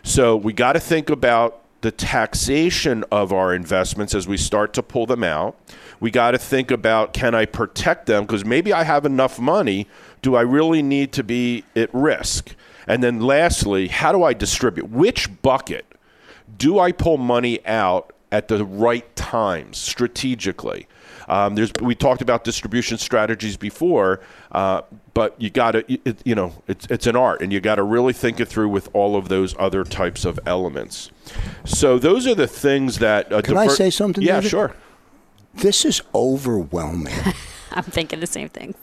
[0.04, 4.84] So we got to think about the taxation of our investments as we start to
[4.84, 5.58] pull them out.
[6.00, 8.26] We got to think about can I protect them?
[8.26, 9.88] Because maybe I have enough money.
[10.22, 12.56] Do I really need to be at risk?
[12.88, 14.90] And then lastly, how do I distribute?
[14.90, 15.86] Which bucket
[16.58, 20.88] do I pull money out at the right times strategically?
[21.28, 24.20] Um, there's we talked about distribution strategies before,
[24.52, 24.82] uh,
[25.14, 28.12] but you got to you know it's it's an art, and you got to really
[28.12, 31.10] think it through with all of those other types of elements.
[31.64, 33.32] So those are the things that.
[33.32, 34.50] Uh, Can I say something, Yeah, David?
[34.50, 34.76] sure.
[35.54, 37.14] This is overwhelming.
[37.72, 38.76] I'm thinking the same thing.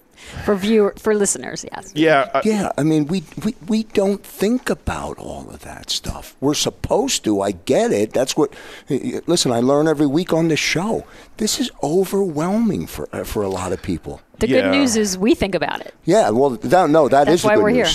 [0.44, 1.92] For viewer, for listeners, yes.
[1.94, 6.37] Yeah, uh, yeah, I mean, we, we, we don't think about all of that stuff.
[6.40, 7.40] We're supposed to.
[7.40, 8.12] I get it.
[8.12, 8.52] That's what.
[9.26, 11.07] Listen, I learn every week on this show.
[11.38, 14.20] This is overwhelming for uh, for a lot of people.
[14.38, 14.61] The Yeah.
[14.62, 15.94] good news is we think about it.
[16.04, 17.87] Yeah, well, that, no, that That's is the why good we're here.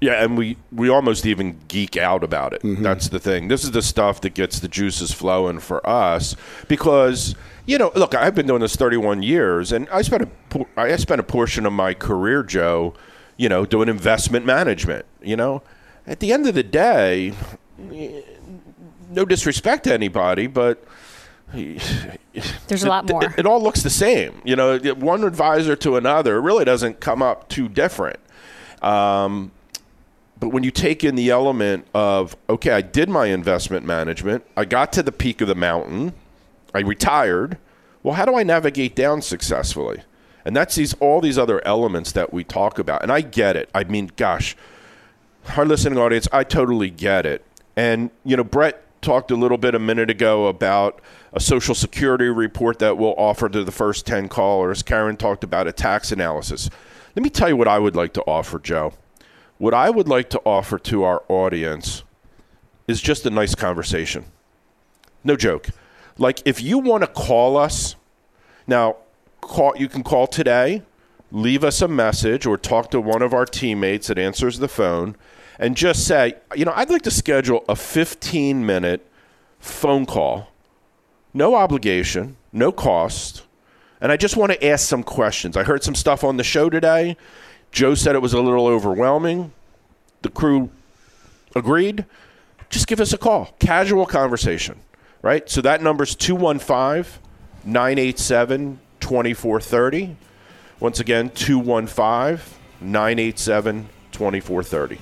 [0.00, 0.10] News.
[0.12, 2.60] Yeah, and we we almost even geek out about it.
[2.64, 3.48] That's the thing.
[3.48, 6.36] This is the stuff that gets the juices flowing for us
[6.68, 7.34] because
[7.66, 10.96] you know, look, I've been doing this 31 years, and I spent a por- I
[10.96, 12.94] spent a portion of my career, Joe,
[13.36, 15.04] you know, doing investment management.
[15.20, 15.62] You know,
[16.06, 17.34] at the end of the day,
[19.10, 20.82] no disrespect to anybody, but
[21.52, 23.24] There's a lot it- more.
[23.24, 24.40] It, it all looks the same.
[24.44, 28.18] You know, one advisor to another it really doesn't come up too different.
[28.82, 29.50] Um,
[30.40, 34.64] but when you take in the element of, okay, I did my investment management, I
[34.64, 36.12] got to the peak of the mountain,
[36.74, 37.58] I retired.
[38.02, 40.02] Well, how do I navigate down successfully?
[40.44, 43.02] And that's these all these other elements that we talk about.
[43.02, 43.68] And I get it.
[43.74, 44.56] I mean, gosh,
[45.56, 47.44] our listening audience, I totally get it.
[47.76, 51.00] And you know, Brett talked a little bit a minute ago about
[51.32, 54.82] a social security report that we'll offer to the first 10 callers.
[54.82, 56.70] Karen talked about a tax analysis.
[57.14, 58.94] Let me tell you what I would like to offer, Joe.
[59.58, 62.04] What I would like to offer to our audience
[62.86, 64.24] is just a nice conversation.
[65.24, 65.68] No joke.
[66.16, 67.96] Like if you want to call us,
[68.66, 68.96] now
[69.40, 70.82] call you can call today,
[71.32, 75.16] leave us a message or talk to one of our teammates that answers the phone
[75.58, 79.04] and just say, you know, I'd like to schedule a 15 minute
[79.58, 80.52] phone call.
[81.34, 83.42] No obligation, no cost.
[84.00, 85.56] And I just want to ask some questions.
[85.56, 87.16] I heard some stuff on the show today.
[87.72, 89.52] Joe said it was a little overwhelming.
[90.22, 90.70] The crew
[91.54, 92.04] agreed.
[92.70, 93.54] Just give us a call.
[93.58, 94.80] Casual conversation.
[95.22, 95.48] right?
[95.48, 97.20] So that number's 215
[97.64, 100.16] 987 2430.
[100.80, 102.40] Once again, 215
[102.80, 104.98] 987 2430.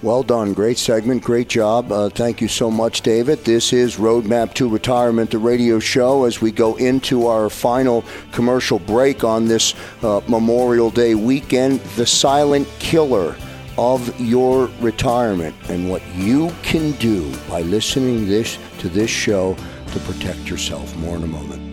[0.00, 0.54] Well done.
[0.54, 1.24] Great segment.
[1.24, 1.90] Great job.
[1.90, 3.44] Uh, thank you so much, David.
[3.44, 8.78] This is Roadmap to Retirement, the radio show, as we go into our final commercial
[8.78, 11.80] break on this uh, Memorial Day weekend.
[11.96, 13.34] The silent killer
[13.76, 19.56] of your retirement and what you can do by listening this to this show
[19.88, 20.96] to protect yourself.
[20.98, 21.67] More in a moment.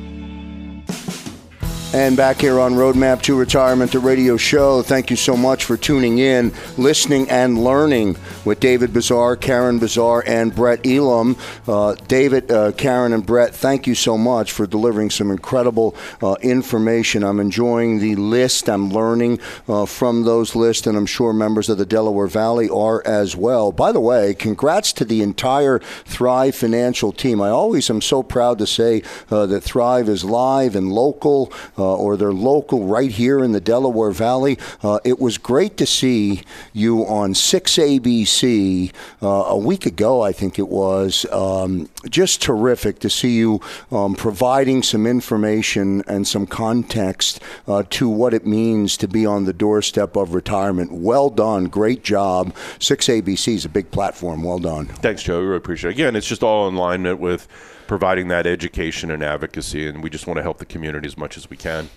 [1.94, 4.82] And back here on Roadmap to Retirement, the radio show.
[4.82, 10.22] Thank you so much for tuning in, listening, and learning with David Bazaar, Karen Bazaar,
[10.28, 11.38] and Brett Elam.
[11.66, 16.36] Uh, David, uh, Karen, and Brett, thank you so much for delivering some incredible uh,
[16.42, 17.24] information.
[17.24, 18.68] I'm enjoying the list.
[18.68, 23.02] I'm learning uh, from those lists, and I'm sure members of the Delaware Valley are
[23.08, 23.72] as well.
[23.72, 27.40] By the way, congrats to the entire Thrive Financial team.
[27.40, 31.54] I always am so proud to say uh, that Thrive is live and local.
[31.78, 34.58] Uh, or they're local right here in the Delaware Valley.
[34.82, 36.42] Uh, it was great to see
[36.74, 41.26] you on 6ABC uh, a week ago, I think it was.
[41.32, 43.62] Um, just terrific to see you
[43.92, 47.42] um, providing some information and some context
[47.90, 50.92] to what it means to be on the doorstep of retirement.
[50.92, 51.66] Well done.
[51.66, 52.54] Great job.
[52.80, 54.44] 6ABC is a big platform.
[54.44, 54.86] Well done.
[54.86, 55.40] Thanks, Joe.
[55.40, 55.94] We really appreciate it.
[55.94, 57.48] Again, it's just all in alignment with
[57.88, 61.38] providing that education and advocacy, and we just want to help the community as much
[61.38, 61.90] as we can.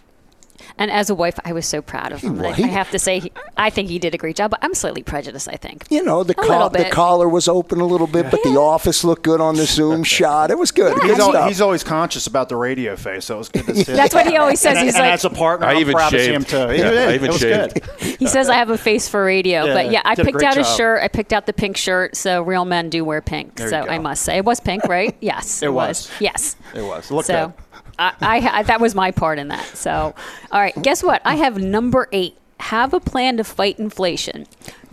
[0.77, 2.41] And as a wife, I was so proud of him.
[2.41, 4.51] I, I have to say, he, I think he did a great job.
[4.51, 5.49] But I'm slightly prejudiced.
[5.49, 5.85] I think.
[5.91, 9.05] You know, the A co- the collar was open a little bit, but the office
[9.05, 10.51] looked good on the Zoom shot.
[10.51, 10.93] It was good.
[10.97, 13.67] Yeah, Good He's, al- he's always conscious about the radio face, so it was good
[13.67, 13.93] to see.
[13.93, 14.77] That's what he always says.
[14.77, 16.57] And, He's and like, as a partner, I I'm even proud to see him too.
[16.57, 16.83] Yeah, He.
[16.83, 17.75] I even it was shaved.
[17.75, 18.17] good.
[18.19, 19.65] he says I have a face for radio.
[19.65, 20.77] Yeah, but yeah, I did a picked great out a job.
[20.77, 21.03] shirt.
[21.03, 22.17] I picked out the pink shirt.
[22.17, 23.57] So real men do wear pink.
[23.57, 23.81] There so.
[23.81, 25.17] I must say it was pink, right?
[25.21, 26.11] Yes, It was.
[26.21, 27.11] Yes, It was.
[27.11, 27.49] It looked so.
[27.49, 27.55] good.
[27.99, 29.65] I, I, I that was my part in that.
[29.77, 30.15] So,
[30.53, 30.75] all right.
[30.83, 31.23] Guess what?
[31.25, 32.37] I have number eight.
[32.61, 34.47] Have a plan to fight inflation.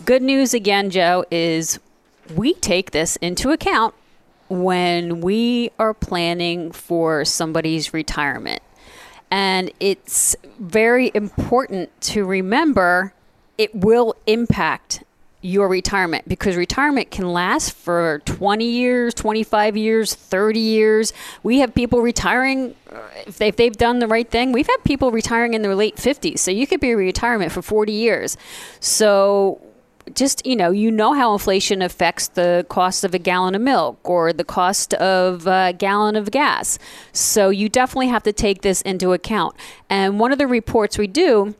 [0.06, 1.80] Good news again, Joe, is
[2.36, 3.94] we take this into account
[4.50, 8.62] when we are planning for somebody's retirement.
[9.32, 13.14] And it's very important to remember
[13.58, 15.04] it will impact
[15.46, 21.14] your retirement because retirement can last for 20 years, 25 years, 30 years.
[21.44, 24.52] We have people retiring uh, if, they, they've done the right thing.
[24.52, 26.40] We've had people retiring in their late 50s.
[26.40, 28.38] So you could be retirement for 40 years.
[28.80, 29.62] So
[30.14, 33.98] just you know you know how inflation affects the cost of a gallon of milk
[34.08, 36.78] or the cost of a gallon of gas
[37.12, 39.56] so you definitely have to take this into account
[39.90, 41.56] and one of the reports we do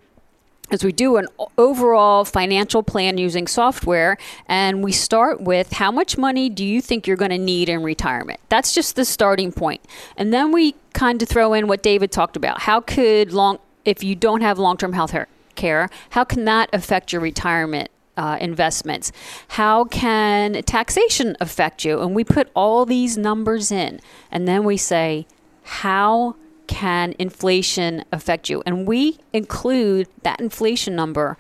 [0.72, 6.18] is we do an overall financial plan using software and we start with how much
[6.18, 8.40] money do you think you're going to need in retirement?
[8.50, 9.82] That's just the starting point.
[10.18, 12.62] And then we kind of throw in what david talked about.
[12.62, 15.14] How could long if you don't have long-term health
[15.56, 19.12] care how can that affect your retirement uh, investments?
[19.50, 22.02] How can taxation affect you?
[22.02, 24.00] And we put all these numbers in
[24.32, 25.28] and then we say
[25.64, 26.36] how
[26.68, 28.62] can inflation affect you?
[28.66, 31.38] And we include that inflation number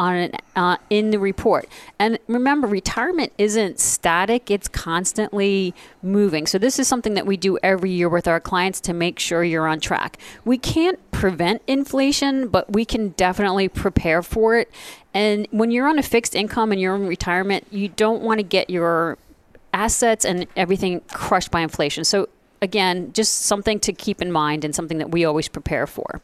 [0.00, 1.68] on an, uh, in the report.
[1.98, 6.46] And remember, retirement isn't static; it's constantly moving.
[6.46, 9.44] So this is something that we do every year with our clients to make sure
[9.44, 10.16] you're on track.
[10.44, 14.70] We can't prevent inflation, but we can definitely prepare for it.
[15.12, 18.44] And when you're on a fixed income and you're in retirement, you don't want to
[18.44, 19.18] get your
[19.74, 22.04] assets and everything crushed by inflation.
[22.04, 22.30] So
[22.62, 26.20] again, just something to keep in mind and something that we always prepare for.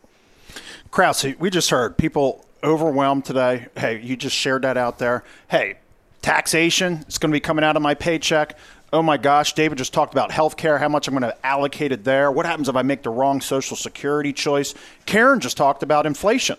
[0.90, 3.66] Kraus, we just heard people overwhelmed today.
[3.76, 5.24] Hey, you just shared that out there.
[5.48, 5.76] Hey,
[6.22, 8.58] taxation, it's going to be coming out of my paycheck.
[8.92, 12.04] Oh my gosh, David just talked about healthcare, how much I'm going to allocate it
[12.04, 12.30] there.
[12.30, 14.74] What happens if I make the wrong Social Security choice?
[15.06, 16.56] Karen just talked about inflation.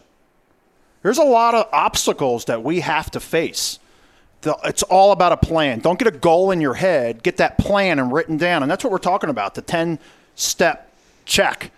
[1.04, 3.80] There's a lot of obstacles that we have to face.
[4.42, 5.80] The, it's all about a plan.
[5.80, 7.24] Don't get a goal in your head.
[7.24, 8.62] Get that plan and written down.
[8.62, 10.00] And that's what we're talking about the 10
[10.36, 10.94] step
[11.26, 11.72] check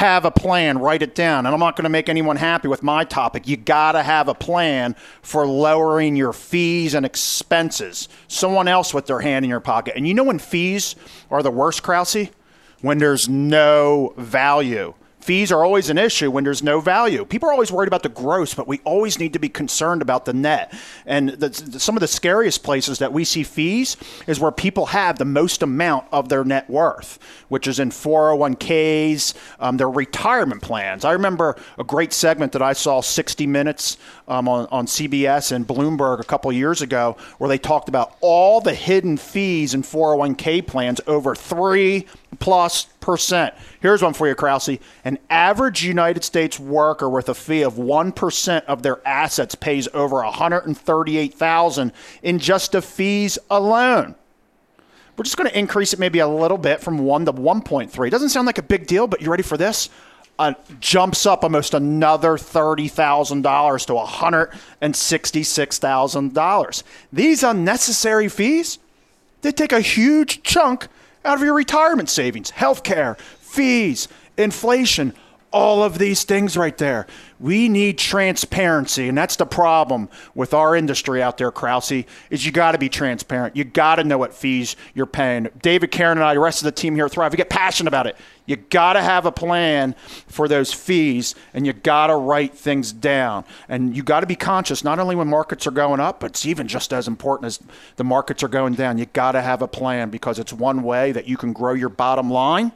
[0.00, 1.44] have a plan, write it down.
[1.44, 3.46] And I'm not going to make anyone happy with my topic.
[3.46, 8.08] You got to have a plan for lowering your fees and expenses.
[8.26, 9.94] Someone else with their hand in your pocket.
[9.96, 10.96] And you know when fees
[11.30, 12.16] are the worst, Kraus?
[12.80, 17.24] When there's no value Fees are always an issue when there's no value.
[17.24, 20.24] People are always worried about the gross, but we always need to be concerned about
[20.24, 20.72] the net.
[21.04, 25.18] And the, some of the scariest places that we see fees is where people have
[25.18, 27.18] the most amount of their net worth,
[27.48, 31.04] which is in 401ks, um, their retirement plans.
[31.04, 35.66] I remember a great segment that I saw 60 Minutes um, on, on CBS and
[35.66, 40.66] Bloomberg a couple years ago where they talked about all the hidden fees in 401k
[40.66, 42.06] plans over three
[42.38, 43.54] plus percent.
[43.80, 44.68] Here's one for you, Kraus.
[45.04, 49.88] An average United States worker with a fee of one percent of their assets pays
[49.92, 54.14] over 138,000 in just the fees alone.
[55.16, 58.10] We're just going to increase it maybe a little bit from one to 1.3.
[58.10, 59.90] Doesn't sound like a big deal, but you ready for this?
[60.38, 66.82] Uh, jumps up almost another $30,000 to $166,000.
[67.12, 68.78] These unnecessary fees,
[69.42, 70.88] they take a huge chunk
[71.24, 75.14] out of your retirement savings, healthcare, fees, inflation,
[75.52, 77.06] all of these things right there.
[77.40, 82.52] We need transparency, and that's the problem with our industry out there, Kraus, is you
[82.52, 83.56] got to be transparent.
[83.56, 85.48] You got to know what fees you're paying.
[85.62, 87.88] David, Karen, and I, the rest of the team here at Thrive, we get passionate
[87.88, 88.16] about it.
[88.46, 89.94] You got to have a plan
[90.26, 93.44] for those fees, and you got to write things down.
[93.68, 96.46] And you got to be conscious, not only when markets are going up, but it's
[96.46, 97.60] even just as important as
[97.96, 98.98] the markets are going down.
[98.98, 101.88] You got to have a plan because it's one way that you can grow your
[101.88, 102.72] bottom line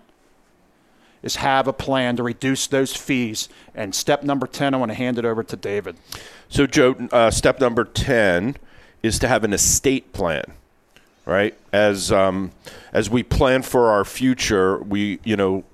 [1.25, 3.49] is have a plan to reduce those fees.
[3.75, 5.97] And step number 10, I want to hand it over to David.
[6.49, 8.57] So, Joe, uh, step number 10
[9.03, 10.45] is to have an estate plan,
[11.25, 11.57] right?
[11.73, 12.53] As, um,
[12.93, 15.65] as we plan for our future, we, you know,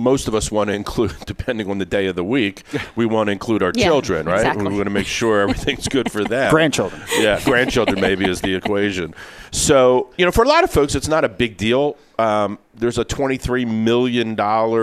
[0.00, 2.62] most of us want to include, depending on the day of the week,
[2.96, 4.38] we want to include our Yeah, children, right?
[4.38, 4.64] exactly.
[4.68, 6.50] We want to make sure everything's good for them.
[6.50, 7.00] Grandchildren.
[7.18, 9.14] Yeah, grandchildren maybe is the equation.
[9.50, 11.96] So, you know, for a lot of folks, it's not a big deal.
[12.18, 14.38] Um, there's a $23 million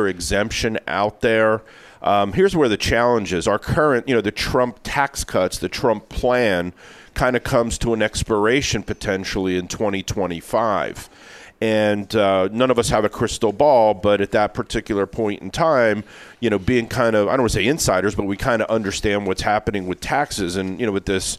[0.07, 1.61] exemption out there.
[2.01, 3.47] Um, here's where the challenge is.
[3.47, 6.74] Our current, you know, the Trump tax cuts, the Trump plan
[7.15, 11.09] kind of comes to an expiration potentially in 2025
[11.60, 15.49] and uh, none of us have a crystal ball but at that particular point in
[15.49, 16.03] time
[16.39, 18.70] you know being kind of i don't want to say insiders but we kind of
[18.70, 21.38] understand what's happening with taxes and you know with this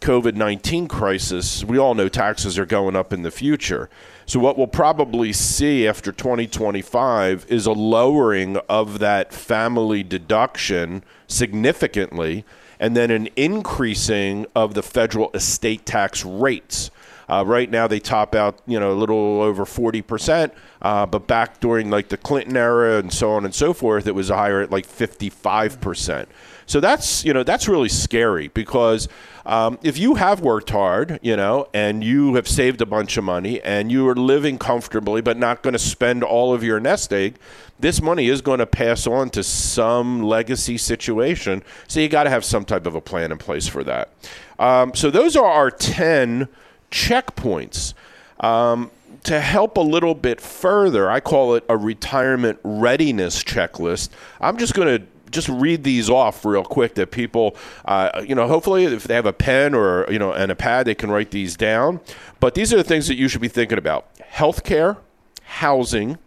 [0.00, 3.90] covid-19 crisis we all know taxes are going up in the future.
[4.24, 12.44] So what we'll probably see after 2025 is a lowering of that family deduction significantly
[12.78, 16.90] and then an increasing of the federal estate tax rates
[17.30, 20.50] uh, right now, they top out, you know, a little over 40%.
[20.82, 24.14] Uh, but back during like the Clinton era and so on and so forth, it
[24.16, 26.26] was higher at like 55%.
[26.66, 29.08] So that's, you know, that's really scary because
[29.46, 33.22] um, if you have worked hard, you know, and you have saved a bunch of
[33.22, 37.12] money and you are living comfortably but not going to spend all of your nest
[37.12, 37.36] egg,
[37.78, 41.62] this money is going to pass on to some legacy situation.
[41.86, 44.10] So you got to have some type of a plan in place for that.
[44.58, 46.48] Um, so those are our 10
[46.90, 47.94] checkpoints.
[48.40, 48.90] Um,
[49.24, 54.08] to help a little bit further, I call it a retirement readiness checklist.
[54.40, 58.48] I'm just going to just read these off real quick that people, uh, you know,
[58.48, 61.30] hopefully if they have a pen or, you know, and a pad, they can write
[61.30, 62.00] these down.
[62.40, 64.96] But these are the things that you should be thinking about healthcare,
[65.42, 66.18] housing,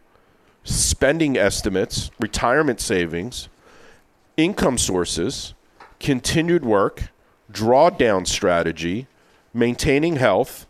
[0.63, 3.49] spending estimates, retirement savings,
[4.37, 5.53] income sources,
[5.99, 7.09] continued work,
[7.51, 9.07] drawdown strategy,
[9.53, 10.65] maintaining health,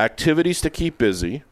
[0.00, 1.42] activities to keep busy,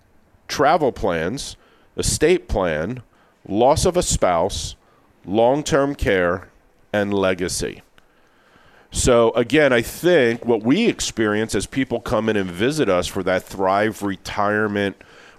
[0.49, 1.57] travel plans,
[1.97, 3.03] estate plan,
[3.47, 4.75] loss of a spouse,
[5.25, 6.49] long term care,
[6.93, 7.83] and legacy.
[8.91, 13.23] So, again, I think what we experience as people come in and visit us for
[13.23, 14.97] that Thrive Retirement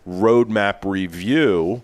[0.07, 1.83] Roadmap review,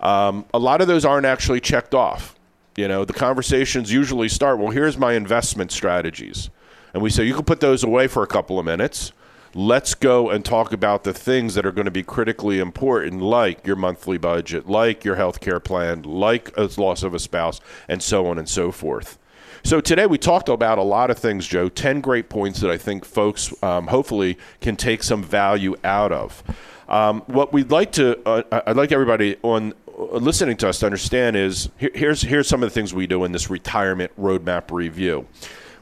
[0.00, 2.34] um, a lot of those aren't actually checked off.
[2.76, 6.48] You know, the conversations usually start, well, here's my investment strategies.
[6.94, 9.12] And we say, you can put those away for a couple of minutes.
[9.54, 13.66] Let's go and talk about the things that are going to be critically important, like
[13.66, 18.02] your monthly budget, like your health care plan, like a loss of a spouse, and
[18.02, 19.18] so on and so forth.
[19.64, 21.68] So today we talked about a lot of things, Joe.
[21.68, 26.42] 10 great points that I think folks um, hopefully can take some value out of.
[26.88, 30.86] Um, what we'd like to, uh, I'd like everybody on uh, listening to us to
[30.86, 34.72] understand is here, here's, here's some of the things we do in this retirement roadmap
[34.72, 35.26] review.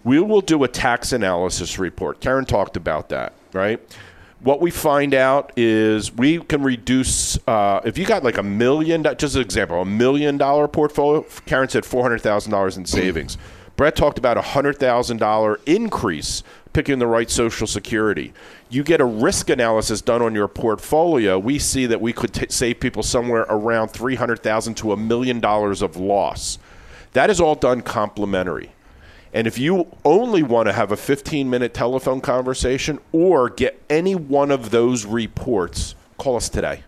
[0.05, 2.20] We will do a tax analysis report.
[2.20, 3.80] Karen talked about that, right?
[4.40, 9.03] What we find out is we can reduce, uh, if you got like a million,
[9.18, 13.36] just an example, a million dollar portfolio, Karen said $400,000 in savings.
[13.76, 16.42] Brett talked about a $100,000 increase
[16.72, 18.32] picking the right Social Security.
[18.70, 21.38] You get a risk analysis done on your portfolio.
[21.38, 25.82] We see that we could t- save people somewhere around 300,000 to a million dollars
[25.82, 26.59] of loss
[27.12, 28.72] That is all done complimentary.
[29.33, 34.14] And if you only want to have a 15 minute telephone conversation or get any
[34.14, 36.83] one of those reports, call us today.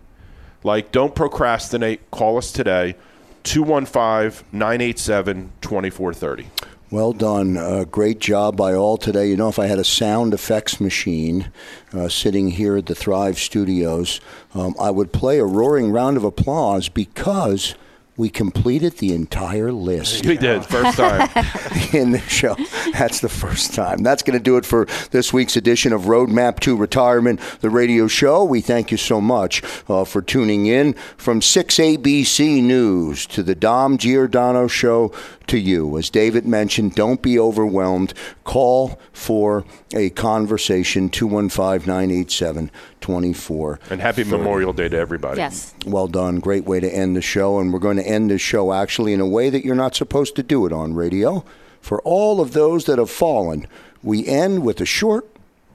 [0.65, 2.11] Like, don't procrastinate.
[2.11, 2.97] Call us today,
[3.45, 6.47] 215 987 2430.
[6.91, 7.57] Well done.
[7.57, 9.29] Uh, great job by all today.
[9.29, 11.51] You know, if I had a sound effects machine
[11.95, 14.21] uh, sitting here at the Thrive Studios,
[14.55, 17.75] um, I would play a roaring round of applause because
[18.17, 20.27] we completed the entire list.
[20.27, 21.29] We did, first time.
[21.95, 22.57] in the show.
[22.93, 24.03] That's the first time.
[24.03, 28.07] That's going to do it for this week's edition of Roadmap to Retirement, the radio
[28.09, 28.45] show.
[28.45, 30.93] We thank you so much uh, for tuning in.
[31.17, 35.13] From 6ABC News to the Dom Giordano Show
[35.49, 35.99] to you.
[35.99, 38.15] As David mentioned, don't be overwhelmed.
[38.45, 39.65] Call for
[39.95, 42.71] a conversation, 215 987
[43.01, 43.81] 24.
[43.91, 45.39] And happy Memorial Day to everybody.
[45.39, 45.75] Yes.
[45.87, 46.41] Well done.
[46.41, 47.59] Great way to end the show.
[47.59, 50.37] And we're going to end this show actually in a way that you're not supposed
[50.37, 51.45] to do it on radio.
[51.81, 53.67] For all of those that have fallen,
[54.03, 55.29] we end with a short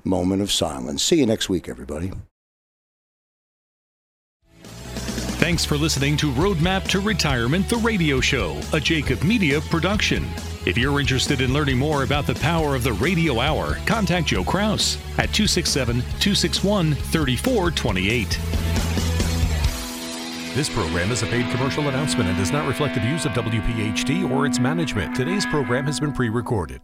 [0.03, 1.03] moment of silence.
[1.03, 2.11] See you next week, everybody.
[5.47, 10.27] Thanks for listening to Roadmap to Retirement, the radio show, a Jacob Media production.
[10.65, 14.43] If you're interested in learning more about the power of the radio hour, contact Joe
[14.43, 18.27] Kraus at 267 261 3428.
[20.53, 24.29] This program is a paid commercial announcement and does not reflect the views of WPHT
[24.29, 25.15] or its management.
[25.15, 26.81] Today's program has been pre recorded.